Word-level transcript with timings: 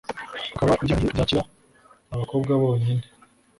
hakaba 0.51 0.71
n’ibyihariye 0.81 1.11
byakira 1.15 1.41
abakobwa 2.13 2.51
bonyine 2.61 3.03